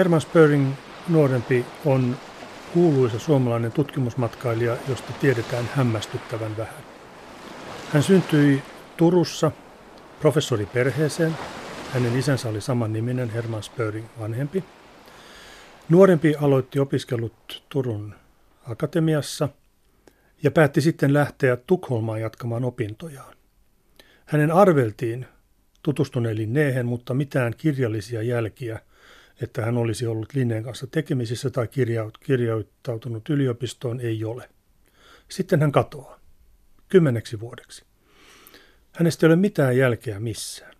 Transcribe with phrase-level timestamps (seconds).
[0.00, 0.72] Herman Spöring
[1.08, 2.16] nuorempi on
[2.74, 6.82] kuuluisa suomalainen tutkimusmatkailija, josta tiedetään hämmästyttävän vähän.
[7.92, 8.62] Hän syntyi
[8.96, 9.52] Turussa
[10.20, 11.36] professoriperheeseen.
[11.92, 14.64] Hänen isänsä oli saman niminen Herman Spöring vanhempi.
[15.88, 18.14] Nuorempi aloitti opiskelut Turun
[18.70, 19.48] akatemiassa
[20.42, 23.34] ja päätti sitten lähteä Tukholmaan jatkamaan opintojaan.
[24.26, 25.26] Hänen arveltiin
[25.82, 28.80] tutustuneen Linneen, mutta mitään kirjallisia jälkiä,
[29.42, 31.68] että hän olisi ollut Linneen kanssa tekemisissä tai
[32.20, 34.48] kirjoittautunut yliopistoon, ei ole.
[35.28, 36.20] Sitten hän katoaa.
[36.88, 37.84] Kymmeneksi vuodeksi.
[38.92, 40.74] Hänestä ei ole mitään jälkeä missään.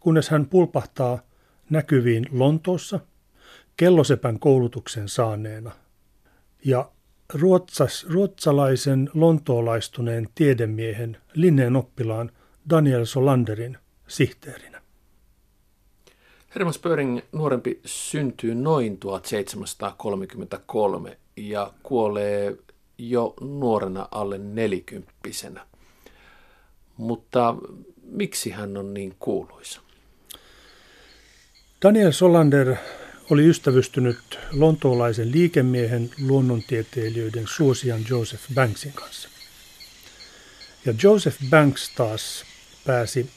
[0.00, 1.18] Kunnes hän pulpahtaa
[1.70, 3.00] näkyviin Lontoossa
[3.76, 5.72] kellosepän koulutuksen saaneena
[6.64, 6.90] ja
[7.34, 12.30] ruotsas, ruotsalaisen lontoolaistuneen tiedemiehen Linneen oppilaan
[12.70, 14.75] Daniel Solanderin sihteerinä.
[16.56, 22.56] Herman Spöring nuorempi syntyy noin 1733 ja kuolee
[22.98, 25.66] jo nuorena alle nelikymppisenä.
[26.96, 27.54] Mutta
[28.02, 29.80] miksi hän on niin kuuluisa?
[31.82, 32.74] Daniel Solander
[33.30, 39.28] oli ystävystynyt lontoolaisen liikemiehen luonnontieteilijöiden suosian Joseph Banksin kanssa.
[40.86, 42.44] Ja Joseph Banks taas
[42.86, 43.30] pääsi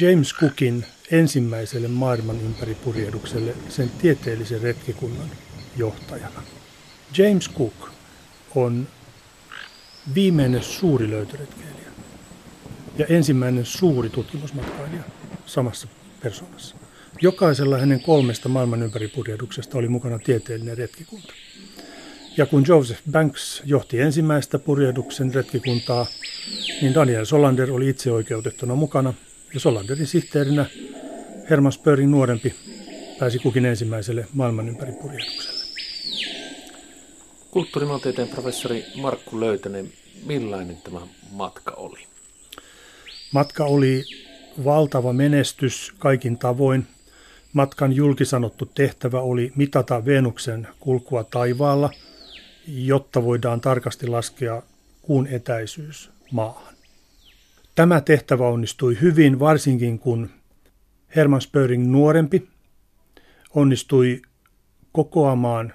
[0.00, 5.30] James Cookin ensimmäiselle maailman ympäripurjehdukselle sen tieteellisen retkikunnan
[5.76, 6.42] johtajana.
[7.18, 7.90] James Cook
[8.54, 8.86] on
[10.14, 11.90] viimeinen suuri löytöretkeilijä
[12.98, 15.02] ja ensimmäinen suuri tutkimusmatkailija
[15.46, 15.88] samassa
[16.22, 16.76] persoonassa.
[17.22, 21.32] Jokaisella hänen kolmesta maailman ympäripurjehduksesta oli mukana tieteellinen retkikunta.
[22.36, 26.06] Ja kun Joseph Banks johti ensimmäistä purjehduksen retkikuntaa,
[26.82, 29.14] niin Daniel Solander oli itse oikeutettuna mukana,
[29.54, 30.66] ja Solanderin sihteerinä
[31.52, 32.54] Herman Spöring nuorempi
[33.18, 35.64] pääsi kukin ensimmäiselle maailman ympäripurjehdukselle.
[37.50, 39.92] Kulttuurimaantieteen professori Markku Löytänen,
[40.26, 41.00] millainen tämä
[41.32, 42.06] matka oli?
[43.32, 44.04] Matka oli
[44.64, 46.86] valtava menestys kaikin tavoin.
[47.52, 51.90] Matkan julkisanottu tehtävä oli mitata Venuksen kulkua taivaalla,
[52.68, 54.62] jotta voidaan tarkasti laskea
[55.02, 56.74] kuun etäisyys maahan.
[57.74, 60.30] Tämä tehtävä onnistui hyvin, varsinkin kun
[61.16, 62.48] Herman Spöring nuorempi
[63.50, 64.22] onnistui
[64.92, 65.72] kokoamaan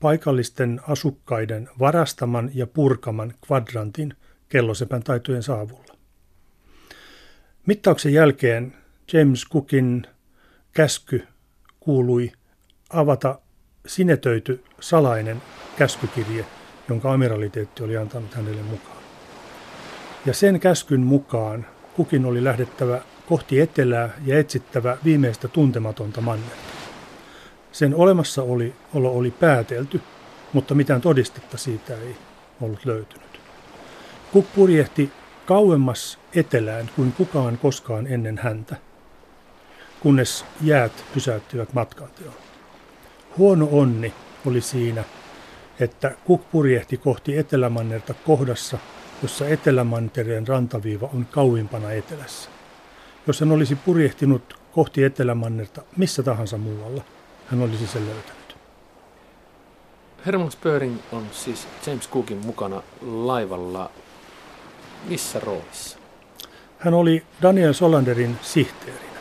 [0.00, 4.14] paikallisten asukkaiden varastaman ja purkaman kvadrantin
[4.48, 5.94] kellosepän taitojen saavulla.
[7.66, 8.74] Mittauksen jälkeen
[9.12, 10.06] James Cookin
[10.72, 11.26] käsky
[11.80, 12.32] kuului
[12.90, 13.38] avata
[13.86, 15.42] sinetöity salainen
[15.76, 16.46] käskykirje,
[16.88, 19.02] jonka amiraliteetti oli antanut hänelle mukaan.
[20.26, 26.56] Ja sen käskyn mukaan kukin oli lähdettävä kohti etelää ja etsittävä viimeistä tuntematonta mannerta.
[27.72, 30.00] Sen olemassaolo oli päätelty,
[30.52, 32.16] mutta mitään todistetta siitä ei
[32.60, 33.40] ollut löytynyt.
[34.32, 35.12] Kuk purjehti
[35.46, 38.76] kauemmas etelään kuin kukaan koskaan ennen häntä,
[40.00, 42.34] kunnes jäät pysäyttivät matkanteon.
[43.38, 44.14] Huono onni
[44.46, 45.04] oli siinä,
[45.80, 48.78] että Kuk purjehti kohti Etelämannerta kohdassa,
[49.22, 52.53] jossa Etelämantereen rantaviiva on kauimpana etelässä.
[53.26, 57.04] Jos hän olisi purjehtinut kohti Etelämannerta missä tahansa muualla,
[57.46, 58.56] hän olisi sen löytänyt.
[60.26, 63.90] Herman Spöring on siis James Cookin mukana laivalla
[65.08, 65.98] missä roolissa?
[66.78, 69.18] Hän oli Daniel Solanderin sihteerinä,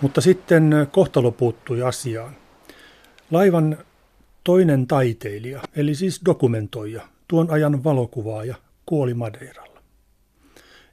[0.00, 2.36] mutta sitten kohtalo puuttui asiaan.
[3.30, 3.78] Laivan
[4.44, 8.54] toinen taiteilija, eli siis dokumentoija, tuon ajan valokuvaaja,
[8.86, 9.80] kuoli Madeiralla.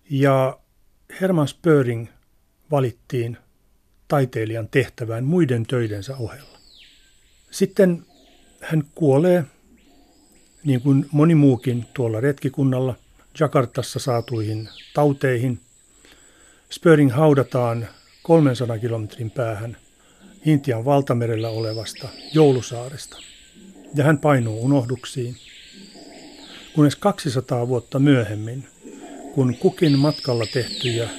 [0.10, 0.60] Ja
[1.22, 2.08] Herman Spöring
[2.72, 3.38] valittiin
[4.08, 6.58] taiteilijan tehtävään muiden töidensä ohella.
[7.52, 8.06] Sitten
[8.62, 9.44] hän kuolee,
[10.64, 12.96] niin kuin moni muukin tuolla retkikunnalla,
[13.40, 15.60] Jakartassa saatuihin tauteihin.
[16.70, 17.88] Spöring haudataan
[18.24, 19.78] 300 kilometrin päähän
[20.46, 23.18] Intian valtamerellä olevasta Joulusaaresta,
[23.96, 25.36] ja hän painuu unohduksiin.
[26.74, 28.68] Kunnes 200 vuotta myöhemmin,
[29.34, 31.10] kun kukin matkalla tehtyjä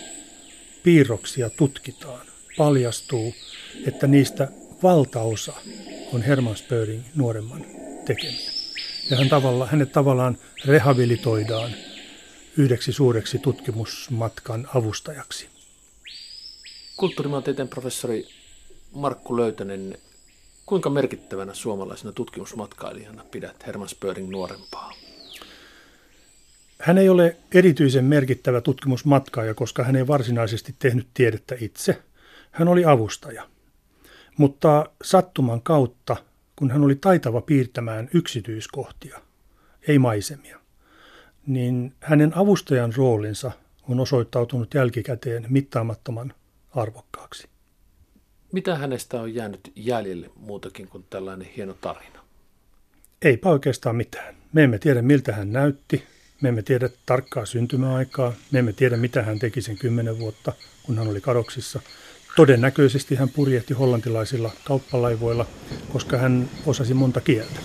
[0.82, 2.26] piirroksia tutkitaan,
[2.56, 3.34] paljastuu,
[3.86, 4.48] että niistä
[4.82, 5.52] valtaosa
[6.12, 7.64] on Herman Spöring nuoremman
[8.04, 8.50] tekemiä.
[9.10, 11.70] Ja hän tavalla, hänet tavallaan rehabilitoidaan
[12.56, 15.48] yhdeksi suureksi tutkimusmatkan avustajaksi.
[16.96, 18.28] Kulttuurimaantieteen professori
[18.94, 19.98] Markku Löytänen,
[20.66, 24.92] kuinka merkittävänä suomalaisena tutkimusmatkailijana pidät Herman Spöring nuorempaa?
[26.82, 32.02] Hän ei ole erityisen merkittävä tutkimusmatkaaja, koska hän ei varsinaisesti tehnyt tiedettä itse.
[32.50, 33.48] Hän oli avustaja.
[34.36, 36.16] Mutta sattuman kautta,
[36.56, 39.20] kun hän oli taitava piirtämään yksityiskohtia,
[39.88, 40.58] ei maisemia,
[41.46, 43.52] niin hänen avustajan roolinsa
[43.88, 46.34] on osoittautunut jälkikäteen mittaamattoman
[46.70, 47.48] arvokkaaksi.
[48.52, 52.20] Mitä hänestä on jäänyt jäljelle muutakin kuin tällainen hieno tarina?
[53.22, 54.34] Eipä oikeastaan mitään.
[54.52, 56.04] Me emme tiedä, miltä hän näytti.
[56.42, 58.32] Me emme tiedä tarkkaa syntymäaikaa.
[58.50, 60.52] Me emme tiedä, mitä hän teki sen kymmenen vuotta,
[60.82, 61.80] kun hän oli kadoksissa.
[62.36, 65.46] Todennäköisesti hän purjehti hollantilaisilla kauppalaivoilla,
[65.92, 67.60] koska hän osasi monta kieltä.